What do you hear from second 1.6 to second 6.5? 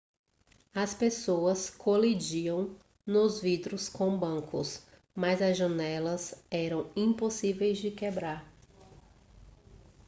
colidiam nos vidros com bancos mas as janelas